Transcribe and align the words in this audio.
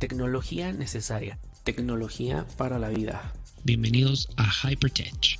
Tecnología 0.00 0.72
necesaria. 0.72 1.38
Tecnología 1.62 2.46
para 2.56 2.78
la 2.78 2.88
vida. 2.88 3.34
Bienvenidos 3.64 4.30
a 4.38 4.48
Hypertech. 4.50 5.38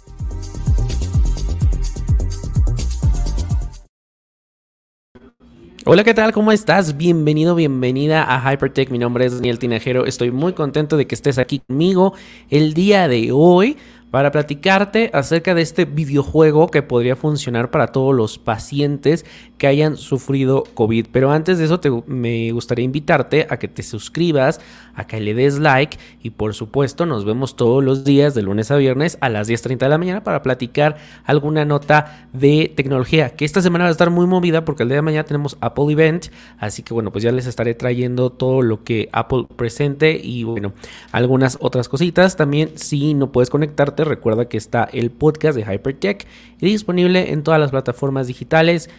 Hola, 5.87 6.05
¿qué 6.05 6.13
tal? 6.13 6.35
¿Cómo 6.35 6.53
estás? 6.53 6.99
Bienvenido, 6.99 7.55
bienvenida 7.55 8.23
a 8.23 8.53
Hypertech. 8.53 8.91
Mi 8.91 8.99
nombre 8.99 9.25
es 9.25 9.33
Daniel 9.33 9.59
Tinajero. 9.59 10.05
Estoy 10.05 10.31
muy 10.31 10.53
contento 10.53 10.99
de 10.99 11.07
que 11.07 11.15
estés 11.15 11.39
aquí 11.39 11.63
conmigo 11.67 12.13
el 12.51 12.75
día 12.75 13.09
de 13.09 13.33
hoy 13.33 13.79
para 14.11 14.33
platicarte 14.33 15.11
acerca 15.13 15.55
de 15.55 15.63
este 15.63 15.85
videojuego 15.85 16.69
que 16.69 16.83
podría 16.83 17.17
funcionar 17.17 17.71
para 17.71 17.89
todos 17.89 18.15
los 18.15 18.39
pacientes 18.39 19.25
que 19.59 19.67
hayan 19.67 19.97
sufrido 19.97 20.65
COVID. 20.75 21.07
Pero 21.13 21.31
antes 21.31 21.59
de 21.59 21.67
eso 21.67 21.81
me 22.07 22.51
gustaría 22.53 22.85
invitarte 22.85 23.47
a 23.49 23.59
que 23.59 23.69
te 23.69 23.83
suscribas, 23.83 24.61
a 24.95 25.07
que 25.07 25.21
le 25.21 25.35
des 25.35 25.59
like 25.59 25.99
y 26.23 26.31
por 26.31 26.55
supuesto 26.55 27.07
nos 27.07 27.25
vemos 27.25 27.57
todos 27.57 27.85
los 27.85 28.05
días 28.05 28.35
de 28.35 28.43
lunes 28.43 28.71
a 28.71 28.77
viernes 28.77 29.19
a 29.21 29.29
las 29.29 29.49
10.30 29.49 29.79
de 29.79 29.89
la 29.89 29.99
mañana 29.99 30.25
para 30.25 30.43
platicar 30.43 30.97
alguna 31.25 31.65
nota 31.65 32.29
de 32.33 32.73
tecnología. 32.75 33.31
Que 33.31 33.45
esta 33.45 33.63
semana 33.63 33.85
va 33.85 33.89
a 33.89 33.93
estar 33.93 34.11
muy 34.11 34.27
movida 34.27 34.65
porque 34.65 34.83
el 34.83 34.89
día 34.89 34.97
de 34.97 35.03
mañana 35.03 35.25
tenemos 35.25 35.57
Apple 35.61 35.93
Event. 35.93 36.27
Así 36.59 36.83
que 36.83 36.95
bueno, 36.95 37.13
pues 37.13 37.23
ya 37.23 37.33
les 37.33 37.47
estaré 37.47 37.75
trayendo 37.75 38.31
todo 38.31 38.63
lo 38.63 38.83
que 38.83 39.09
Apple 39.13 39.47
presente 39.57 40.21
y 40.23 40.45
bueno, 40.45 40.73
algunas 41.13 41.59
otras 41.61 41.89
cositas. 41.89 42.37
También 42.37 42.73
si 42.77 43.15
no 43.15 43.31
puedes 43.31 43.51
conectarte 43.51 44.00
recuerda 44.05 44.49
que 44.49 44.57
está 44.57 44.89
el 44.93 45.11
podcast 45.11 45.57
de 45.57 45.63
Hypertech 45.63 46.27
disponible 46.61 47.33
en 47.33 47.43
todas 47.43 47.61
las 47.61 47.71
plataformas 47.71 48.27
digitales. 48.27 48.91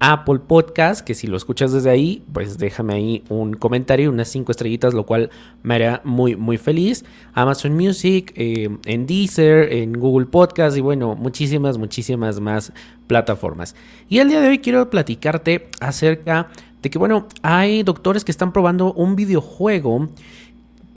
Apple 0.00 0.38
Podcast, 0.46 1.00
que 1.00 1.14
si 1.14 1.26
lo 1.26 1.36
escuchas 1.36 1.72
desde 1.72 1.90
ahí, 1.90 2.22
pues 2.32 2.56
déjame 2.58 2.94
ahí 2.94 3.24
un 3.28 3.54
comentario, 3.54 4.10
unas 4.10 4.28
5 4.28 4.52
estrellitas, 4.52 4.94
lo 4.94 5.04
cual 5.04 5.30
me 5.62 5.74
hará 5.74 6.00
muy, 6.04 6.36
muy 6.36 6.56
feliz. 6.56 7.04
Amazon 7.34 7.74
Music, 7.74 8.32
eh, 8.36 8.68
en 8.84 9.06
Deezer, 9.06 9.72
en 9.72 9.94
Google 9.94 10.26
Podcast 10.26 10.76
y 10.76 10.80
bueno, 10.80 11.16
muchísimas, 11.16 11.78
muchísimas 11.78 12.38
más 12.38 12.72
plataformas. 13.08 13.74
Y 14.08 14.18
el 14.18 14.28
día 14.28 14.40
de 14.40 14.48
hoy 14.48 14.58
quiero 14.60 14.88
platicarte 14.88 15.68
acerca 15.80 16.48
de 16.80 16.90
que, 16.90 16.98
bueno, 16.98 17.26
hay 17.42 17.82
doctores 17.82 18.24
que 18.24 18.30
están 18.30 18.52
probando 18.52 18.92
un 18.92 19.16
videojuego 19.16 20.08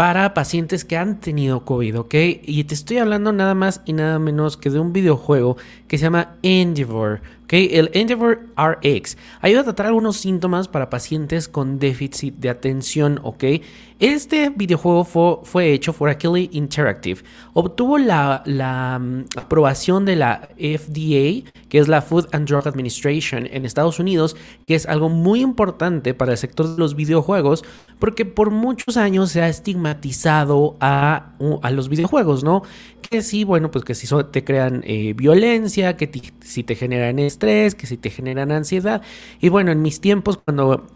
para 0.02 0.34
pacientes 0.34 0.84
que 0.84 0.98
han 0.98 1.20
tenido 1.20 1.64
COVID, 1.64 2.00
¿ok? 2.00 2.16
Y 2.42 2.64
te 2.64 2.74
estoy 2.74 2.98
hablando 2.98 3.32
nada 3.34 3.54
más 3.54 3.84
y 3.86 3.94
nada 3.94 4.18
menos 4.18 4.58
que 4.58 4.72
de 4.72 4.80
un 4.80 4.94
videojuego 4.94 5.58
que 5.88 6.00
se 6.00 6.06
llama 6.06 6.38
Endeavor, 6.42 7.22
¿ok? 7.44 7.54
El 7.54 7.92
Endeavor 7.94 8.48
RX 8.58 9.16
ayuda 9.42 9.62
a 9.62 9.64
tratar 9.66 9.86
algunos 9.86 10.18
síntomas 10.18 10.68
para 10.68 10.90
pacientes 10.90 11.48
con 11.48 11.78
déficit 11.78 12.34
de 12.38 12.50
atención, 12.50 13.20
¿ok? 13.22 13.44
Este 14.02 14.50
videojuego 14.50 15.04
fue, 15.06 15.38
fue 15.44 15.74
hecho 15.74 15.94
por 15.94 16.10
Achille 16.10 16.50
Interactive. 16.54 17.22
Obtuvo 17.54 18.00
la, 18.00 18.42
la 18.48 18.98
mm, 18.98 19.26
aprobación 19.38 20.06
de 20.06 20.16
la 20.16 20.50
FDA, 20.58 21.48
que 21.70 21.78
es 21.78 21.88
la 21.88 22.02
Food 22.02 22.28
and 22.32 22.48
Drug 22.48 22.68
Administration 22.68 23.48
en 23.52 23.64
Estados 23.64 24.00
Unidos, 24.00 24.36
que 24.66 24.74
es 24.74 24.88
algo 24.88 25.10
muy 25.10 25.42
importante 25.42 26.16
para 26.16 26.32
el 26.32 26.40
sector 26.40 26.68
de 26.68 26.80
los 26.80 26.96
videojuegos, 26.96 27.64
porque 28.00 28.26
por 28.26 28.50
muchos 28.50 28.98
años 28.98 29.30
se 29.30 29.44
ha 29.44 29.48
estigmatizado 29.50 30.78
a, 30.80 31.34
a 31.62 31.70
los 31.70 31.88
videojuegos, 31.88 32.44
¿no? 32.44 32.64
Que 33.08 33.22
sí, 33.22 33.44
bueno, 33.44 33.70
pues 33.70 33.86
que 33.86 33.94
si 33.94 34.08
te 34.32 34.44
crean 34.44 34.82
eh, 34.84 35.14
violencia, 35.14 35.96
que 35.96 36.10
si 36.40 36.64
te 36.64 36.74
generan 36.74 37.20
estrés, 37.20 37.76
que 37.76 37.86
si 37.86 37.98
te 37.98 38.10
generan 38.10 38.52
ansiedad. 38.52 39.04
Y 39.40 39.50
bueno, 39.50 39.72
en 39.72 39.84
mis 39.84 40.02
tiempos, 40.02 40.38
cuando 40.38 40.88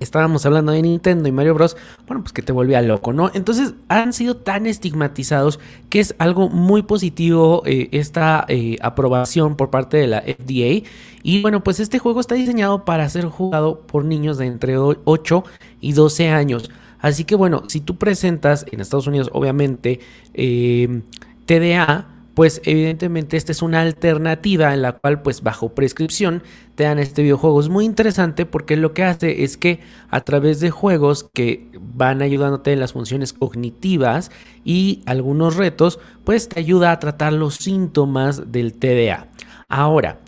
estábamos 0.00 0.46
hablando 0.46 0.72
de 0.72 0.82
Nintendo 0.82 1.28
y 1.28 1.32
Mario 1.32 1.54
Bros, 1.54 1.76
bueno, 2.06 2.22
pues 2.22 2.32
que 2.32 2.42
te 2.42 2.52
volvía 2.52 2.80
loco, 2.82 3.12
¿no? 3.12 3.30
Entonces 3.34 3.74
han 3.88 4.12
sido 4.12 4.36
tan 4.36 4.66
estigmatizados 4.66 5.58
que 5.88 6.00
es 6.00 6.14
algo 6.18 6.48
muy 6.48 6.82
positivo 6.82 7.62
eh, 7.66 7.88
esta 7.92 8.44
eh, 8.48 8.76
aprobación 8.82 9.56
por 9.56 9.70
parte 9.70 9.96
de 9.96 10.06
la 10.06 10.22
FDA. 10.22 10.88
Y 11.22 11.42
bueno, 11.42 11.62
pues 11.62 11.80
este 11.80 11.98
juego 11.98 12.20
está 12.20 12.34
diseñado 12.34 12.84
para 12.84 13.08
ser 13.08 13.26
jugado 13.26 13.80
por 13.80 14.04
niños 14.04 14.38
de 14.38 14.46
entre 14.46 14.76
8 14.78 15.44
y 15.80 15.92
12 15.92 16.28
años. 16.28 16.70
Así 17.00 17.24
que 17.24 17.34
bueno, 17.34 17.64
si 17.68 17.80
tú 17.80 17.96
presentas 17.96 18.66
en 18.70 18.80
Estados 18.80 19.06
Unidos, 19.06 19.30
obviamente, 19.32 20.00
eh, 20.34 21.02
TDA, 21.46 22.17
pues 22.38 22.60
evidentemente 22.64 23.36
esta 23.36 23.50
es 23.50 23.62
una 23.62 23.80
alternativa 23.80 24.72
en 24.72 24.82
la 24.82 24.92
cual 24.92 25.22
pues 25.22 25.42
bajo 25.42 25.70
prescripción 25.70 26.44
te 26.76 26.84
dan 26.84 27.00
este 27.00 27.22
videojuego. 27.22 27.58
Es 27.58 27.68
muy 27.68 27.84
interesante 27.84 28.46
porque 28.46 28.76
lo 28.76 28.94
que 28.94 29.02
hace 29.02 29.42
es 29.42 29.56
que 29.56 29.80
a 30.08 30.20
través 30.20 30.60
de 30.60 30.70
juegos 30.70 31.28
que 31.34 31.68
van 31.80 32.22
ayudándote 32.22 32.72
en 32.72 32.78
las 32.78 32.92
funciones 32.92 33.32
cognitivas 33.32 34.30
y 34.64 35.02
algunos 35.04 35.56
retos, 35.56 35.98
pues 36.22 36.48
te 36.48 36.60
ayuda 36.60 36.92
a 36.92 37.00
tratar 37.00 37.32
los 37.32 37.56
síntomas 37.56 38.52
del 38.52 38.74
TDA. 38.74 39.26
Ahora, 39.68 40.20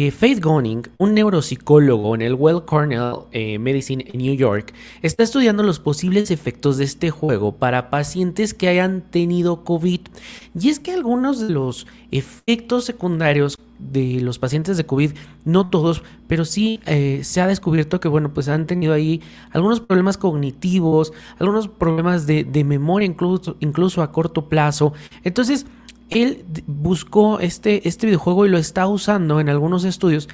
eh, 0.00 0.12
Faith 0.12 0.40
Goning, 0.40 0.82
un 0.98 1.12
neuropsicólogo 1.14 2.14
en 2.14 2.22
el 2.22 2.34
Well 2.34 2.62
Cornell 2.64 3.14
eh, 3.32 3.58
Medicine 3.58 4.04
en 4.06 4.18
New 4.18 4.36
York, 4.36 4.72
está 5.02 5.24
estudiando 5.24 5.64
los 5.64 5.80
posibles 5.80 6.30
efectos 6.30 6.76
de 6.76 6.84
este 6.84 7.10
juego 7.10 7.56
para 7.56 7.90
pacientes 7.90 8.54
que 8.54 8.68
hayan 8.68 9.00
tenido 9.00 9.64
COVID. 9.64 10.02
Y 10.56 10.68
es 10.68 10.78
que 10.78 10.92
algunos 10.92 11.40
de 11.40 11.50
los 11.50 11.88
efectos 12.12 12.84
secundarios 12.84 13.58
de 13.80 14.20
los 14.20 14.38
pacientes 14.38 14.76
de 14.76 14.86
COVID, 14.86 15.14
no 15.44 15.68
todos, 15.68 16.04
pero 16.28 16.44
sí 16.44 16.78
eh, 16.86 17.22
se 17.24 17.40
ha 17.40 17.48
descubierto 17.48 17.98
que, 17.98 18.06
bueno, 18.06 18.32
pues 18.32 18.48
han 18.48 18.68
tenido 18.68 18.92
ahí 18.92 19.20
algunos 19.50 19.80
problemas 19.80 20.16
cognitivos, 20.16 21.12
algunos 21.40 21.66
problemas 21.66 22.24
de, 22.28 22.44
de 22.44 22.62
memoria, 22.62 23.06
incluso, 23.06 23.56
incluso 23.58 24.02
a 24.02 24.12
corto 24.12 24.48
plazo. 24.48 24.92
Entonces, 25.24 25.66
él 26.10 26.44
buscó 26.66 27.40
este, 27.40 27.86
este 27.88 28.06
videojuego 28.06 28.46
y 28.46 28.48
lo 28.48 28.58
está 28.58 28.86
usando 28.86 29.40
en 29.40 29.48
algunos 29.48 29.84
estudios 29.84 30.28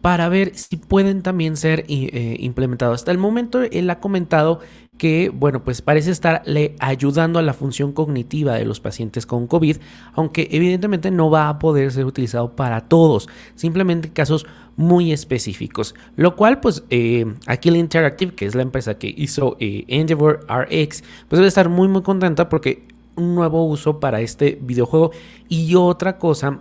para 0.00 0.28
ver 0.28 0.54
si 0.54 0.76
pueden 0.76 1.22
también 1.22 1.56
ser 1.56 1.84
eh, 1.88 2.36
implementados. 2.38 3.00
Hasta 3.00 3.10
el 3.10 3.18
momento 3.18 3.62
él 3.62 3.90
ha 3.90 3.98
comentado 3.98 4.60
que, 4.98 5.30
bueno, 5.34 5.64
pues 5.64 5.82
parece 5.82 6.10
estarle 6.10 6.74
ayudando 6.78 7.38
a 7.38 7.42
la 7.42 7.52
función 7.52 7.92
cognitiva 7.92 8.54
de 8.54 8.64
los 8.64 8.80
pacientes 8.80 9.26
con 9.26 9.46
COVID, 9.46 9.76
aunque 10.14 10.48
evidentemente 10.50 11.10
no 11.10 11.30
va 11.30 11.48
a 11.48 11.58
poder 11.58 11.92
ser 11.92 12.06
utilizado 12.06 12.54
para 12.56 12.82
todos, 12.82 13.28
simplemente 13.54 14.10
casos 14.10 14.46
muy 14.76 15.12
específicos. 15.12 15.94
Lo 16.16 16.36
cual, 16.36 16.60
pues, 16.60 16.84
eh, 16.90 17.26
Aquila 17.46 17.78
Interactive, 17.78 18.34
que 18.34 18.46
es 18.46 18.54
la 18.54 18.62
empresa 18.62 18.98
que 18.98 19.12
hizo 19.16 19.56
eh, 19.60 19.84
Endeavor 19.88 20.46
RX, 20.48 21.02
pues 21.28 21.38
debe 21.38 21.48
estar 21.48 21.68
muy, 21.68 21.88
muy 21.88 22.02
contenta 22.02 22.48
porque 22.48 22.95
un 23.16 23.34
nuevo 23.34 23.64
uso 23.64 24.00
para 24.00 24.20
este 24.20 24.58
videojuego. 24.60 25.10
Y 25.48 25.74
otra 25.74 26.18
cosa 26.18 26.60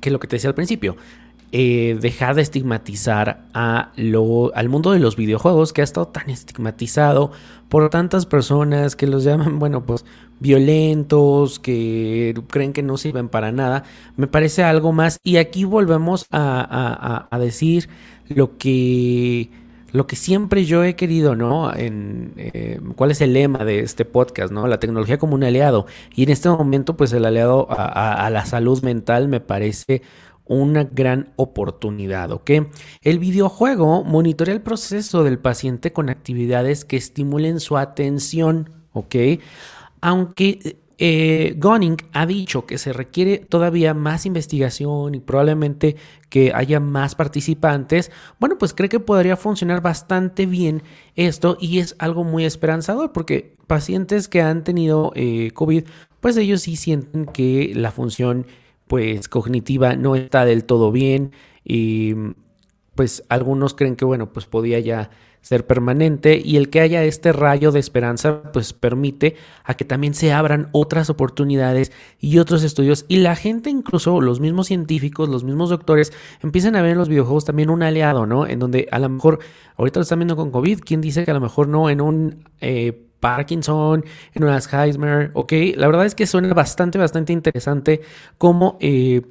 que 0.00 0.10
lo 0.10 0.18
que 0.18 0.26
te 0.26 0.36
decía 0.36 0.50
al 0.50 0.54
principio, 0.54 0.96
eh, 1.52 1.98
dejar 2.00 2.34
de 2.34 2.42
estigmatizar 2.42 3.44
a 3.52 3.92
lo, 3.96 4.54
al 4.54 4.68
mundo 4.70 4.92
de 4.92 4.98
los 4.98 5.16
videojuegos 5.16 5.72
que 5.72 5.82
ha 5.82 5.84
estado 5.84 6.08
tan 6.08 6.30
estigmatizado 6.30 7.30
por 7.68 7.90
tantas 7.90 8.24
personas 8.24 8.96
que 8.96 9.06
los 9.06 9.22
llaman, 9.22 9.58
bueno, 9.60 9.84
pues 9.84 10.04
violentos, 10.40 11.58
que 11.58 12.34
creen 12.48 12.72
que 12.72 12.82
no 12.82 12.96
sirven 12.96 13.28
para 13.28 13.52
nada. 13.52 13.84
Me 14.16 14.26
parece 14.26 14.62
algo 14.64 14.92
más. 14.92 15.18
Y 15.22 15.36
aquí 15.36 15.64
volvemos 15.64 16.26
a 16.30 17.28
decir 17.38 17.88
lo 18.28 18.56
que 18.58 19.50
lo 19.92 20.06
que 20.06 20.16
siempre 20.16 20.64
yo 20.64 20.82
he 20.84 20.96
querido, 20.96 21.36
¿no? 21.36 21.74
En, 21.74 22.32
eh, 22.36 22.80
¿Cuál 22.96 23.10
es 23.10 23.20
el 23.20 23.34
lema 23.34 23.64
de 23.64 23.80
este 23.80 24.04
podcast, 24.04 24.52
¿no? 24.52 24.66
La 24.66 24.80
tecnología 24.80 25.18
como 25.18 25.34
un 25.34 25.44
aliado. 25.44 25.86
Y 26.14 26.24
en 26.24 26.30
este 26.30 26.48
momento, 26.48 26.96
pues 26.96 27.12
el 27.12 27.24
aliado 27.24 27.66
a, 27.70 28.28
la 28.30 28.46
salud 28.46 28.82
mental 28.82 29.28
me 29.28 29.40
parece 29.40 30.02
una 30.46 30.84
gran 30.84 31.32
oportunidad, 31.36 32.32
¿ok? 32.32 32.50
El 33.02 33.18
videojuego 33.18 34.02
monitorea 34.02 34.54
el 34.54 34.62
proceso 34.62 35.24
del 35.24 35.38
paciente 35.38 35.92
con 35.92 36.08
actividades 36.08 36.84
que 36.84 36.96
estimulen 36.96 37.60
su 37.60 37.76
atención, 37.76 38.70
¿ok? 38.92 39.14
Aunque 40.00 40.76
eh, 41.04 41.56
Gunning 41.58 41.96
ha 42.12 42.26
dicho 42.26 42.64
que 42.64 42.78
se 42.78 42.92
requiere 42.92 43.38
todavía 43.38 43.92
más 43.92 44.24
investigación 44.24 45.16
y 45.16 45.18
probablemente 45.18 45.96
que 46.28 46.52
haya 46.54 46.78
más 46.78 47.16
participantes. 47.16 48.12
Bueno, 48.38 48.56
pues 48.56 48.72
cree 48.72 48.88
que 48.88 49.00
podría 49.00 49.36
funcionar 49.36 49.82
bastante 49.82 50.46
bien 50.46 50.84
esto 51.16 51.56
y 51.60 51.80
es 51.80 51.96
algo 51.98 52.22
muy 52.22 52.44
esperanzador 52.44 53.10
porque 53.10 53.56
pacientes 53.66 54.28
que 54.28 54.42
han 54.42 54.62
tenido 54.62 55.10
eh, 55.16 55.50
COVID, 55.54 55.86
pues 56.20 56.36
ellos 56.36 56.62
sí 56.62 56.76
sienten 56.76 57.26
que 57.26 57.72
la 57.74 57.90
función 57.90 58.46
pues 58.86 59.26
cognitiva 59.28 59.96
no 59.96 60.14
está 60.14 60.44
del 60.44 60.62
todo 60.62 60.92
bien 60.92 61.32
y 61.64 62.14
pues 62.94 63.24
algunos 63.28 63.74
creen 63.74 63.96
que 63.96 64.04
bueno, 64.04 64.32
pues 64.32 64.46
podía 64.46 64.78
ya 64.78 65.10
ser 65.42 65.66
permanente 65.66 66.40
y 66.42 66.56
el 66.56 66.70
que 66.70 66.80
haya 66.80 67.04
este 67.04 67.32
rayo 67.32 67.72
de 67.72 67.80
esperanza 67.80 68.42
pues 68.52 68.72
permite 68.72 69.36
a 69.64 69.74
que 69.74 69.84
también 69.84 70.14
se 70.14 70.32
abran 70.32 70.68
otras 70.72 71.10
oportunidades 71.10 71.92
y 72.18 72.38
otros 72.38 72.62
estudios 72.62 73.04
y 73.08 73.18
la 73.18 73.36
gente 73.36 73.68
incluso 73.68 74.20
los 74.20 74.40
mismos 74.40 74.68
científicos, 74.68 75.28
los 75.28 75.44
mismos 75.44 75.68
doctores 75.68 76.12
empiezan 76.42 76.76
a 76.76 76.82
ver 76.82 76.92
en 76.92 76.98
los 76.98 77.08
videojuegos 77.08 77.44
también 77.44 77.70
un 77.70 77.82
aliado, 77.82 78.24
¿no? 78.24 78.46
En 78.46 78.60
donde 78.60 78.88
a 78.90 78.98
lo 78.98 79.08
mejor 79.08 79.40
ahorita 79.76 80.00
lo 80.00 80.02
están 80.02 80.20
viendo 80.20 80.36
con 80.36 80.50
COVID, 80.50 80.80
¿quién 80.80 81.00
dice 81.00 81.24
que 81.24 81.32
a 81.32 81.34
lo 81.34 81.40
mejor 81.40 81.68
no 81.68 81.90
en 81.90 82.00
un... 82.00 82.48
Eh, 82.60 83.08
Parkinson, 83.22 84.04
en 84.34 84.42
un 84.42 84.50
Alzheimer, 84.50 85.30
¿ok? 85.34 85.52
La 85.76 85.86
verdad 85.86 86.06
es 86.06 86.16
que 86.16 86.26
suena 86.26 86.52
bastante, 86.54 86.98
bastante 86.98 87.32
interesante 87.32 88.00
cómo 88.36 88.76
eh, 88.80 89.22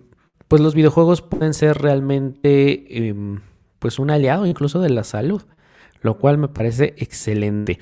pues 0.47 0.61
los 0.61 0.75
videojuegos 0.75 1.21
pueden 1.21 1.53
ser 1.53 1.77
realmente 1.77 3.07
em, 3.09 3.41
pues 3.79 3.99
un 3.99 4.09
aliado 4.09 4.45
incluso 4.45 4.79
de 4.79 4.89
la 4.89 5.03
salud, 5.03 5.41
lo 6.01 6.17
cual 6.17 6.37
me 6.37 6.47
parece 6.47 6.93
excelente. 6.97 7.79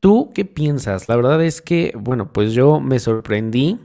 ¿Tú 0.00 0.32
qué 0.34 0.44
piensas? 0.44 1.08
La 1.08 1.16
verdad 1.16 1.42
es 1.42 1.62
que, 1.62 1.92
bueno, 1.96 2.32
pues 2.32 2.52
yo 2.52 2.80
me 2.80 2.98
sorprendí 2.98 3.80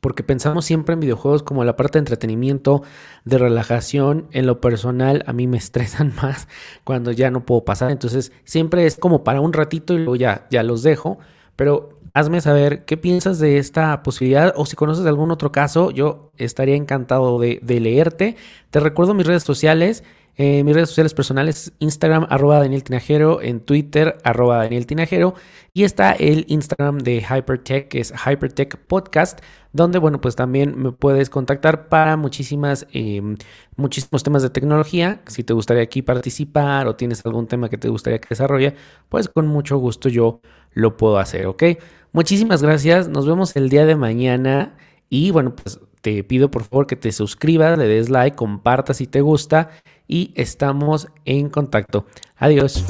porque 0.00 0.22
pensamos 0.22 0.64
siempre 0.64 0.94
en 0.94 1.00
videojuegos 1.00 1.42
como 1.42 1.64
la 1.64 1.76
parte 1.76 1.98
de 1.98 2.00
entretenimiento, 2.00 2.82
de 3.24 3.38
relajación. 3.38 4.28
En 4.32 4.46
lo 4.46 4.60
personal, 4.60 5.24
a 5.26 5.32
mí 5.32 5.46
me 5.46 5.58
estresan 5.58 6.14
más 6.22 6.48
cuando 6.84 7.12
ya 7.12 7.30
no 7.30 7.44
puedo 7.44 7.64
pasar. 7.64 7.90
Entonces, 7.90 8.32
siempre 8.44 8.86
es 8.86 8.96
como 8.96 9.24
para 9.24 9.40
un 9.40 9.52
ratito 9.52 9.94
y 9.94 9.98
luego 9.98 10.16
ya, 10.16 10.46
ya 10.50 10.62
los 10.62 10.82
dejo. 10.82 11.18
Pero 11.56 11.98
hazme 12.14 12.40
saber 12.40 12.84
qué 12.84 12.96
piensas 12.96 13.38
de 13.38 13.58
esta 13.58 14.02
posibilidad 14.02 14.54
o 14.56 14.66
si 14.66 14.76
conoces 14.76 15.06
algún 15.06 15.30
otro 15.30 15.52
caso, 15.52 15.90
yo 15.90 16.32
estaría 16.36 16.76
encantado 16.76 17.38
de, 17.38 17.60
de 17.62 17.80
leerte. 17.80 18.36
Te 18.70 18.80
recuerdo 18.80 19.14
mis 19.14 19.26
redes 19.26 19.42
sociales. 19.42 20.04
Eh, 20.40 20.62
mis 20.62 20.72
redes 20.72 20.90
sociales 20.90 21.14
personales, 21.14 21.72
Instagram, 21.80 22.28
arroba 22.30 22.60
Daniel 22.60 22.84
Tinajero, 22.84 23.42
en 23.42 23.58
Twitter, 23.58 24.18
arroba 24.22 24.58
Daniel 24.58 24.86
Tinajero, 24.86 25.34
y 25.74 25.82
está 25.82 26.12
el 26.12 26.44
Instagram 26.46 26.98
de 26.98 27.24
Hypertech, 27.28 27.88
que 27.88 27.98
es 27.98 28.12
Hypertech 28.12 28.76
Podcast, 28.86 29.40
donde, 29.72 29.98
bueno, 29.98 30.20
pues 30.20 30.36
también 30.36 30.80
me 30.80 30.92
puedes 30.92 31.28
contactar 31.28 31.88
para 31.88 32.16
muchísimas, 32.16 32.86
em, 32.92 33.36
muchísimos 33.74 34.22
temas 34.22 34.42
de 34.42 34.50
tecnología. 34.50 35.22
Si 35.26 35.42
te 35.42 35.54
gustaría 35.54 35.82
aquí 35.82 36.02
participar 36.02 36.86
o 36.86 36.94
tienes 36.94 37.26
algún 37.26 37.48
tema 37.48 37.68
que 37.68 37.76
te 37.76 37.88
gustaría 37.88 38.20
que 38.20 38.28
desarrolle, 38.30 38.76
pues 39.08 39.28
con 39.28 39.48
mucho 39.48 39.78
gusto 39.78 40.08
yo 40.08 40.40
lo 40.72 40.96
puedo 40.96 41.18
hacer, 41.18 41.46
¿ok? 41.46 41.64
Muchísimas 42.12 42.62
gracias, 42.62 43.08
nos 43.08 43.26
vemos 43.26 43.56
el 43.56 43.68
día 43.70 43.86
de 43.86 43.96
mañana 43.96 44.76
y, 45.10 45.32
bueno, 45.32 45.56
pues 45.56 45.80
te 46.00 46.22
pido 46.24 46.50
por 46.50 46.64
favor 46.64 46.86
que 46.86 46.96
te 46.96 47.12
suscribas, 47.12 47.78
le 47.78 47.86
des 47.86 48.08
like, 48.08 48.36
compartas 48.36 48.98
si 48.98 49.06
te 49.06 49.20
gusta 49.20 49.70
y 50.06 50.32
estamos 50.34 51.08
en 51.24 51.50
contacto. 51.50 52.06
Adiós. 52.36 52.84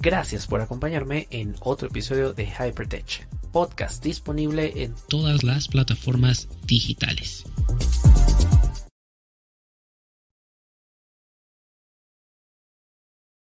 Gracias 0.00 0.46
por 0.46 0.60
acompañarme 0.60 1.26
en 1.30 1.56
otro 1.60 1.88
episodio 1.88 2.32
de 2.32 2.46
Hypertech, 2.46 3.28
podcast 3.52 4.02
disponible 4.02 4.84
en 4.84 4.94
todas 5.08 5.42
las 5.42 5.68
plataformas 5.68 6.48
digitales. 6.66 7.44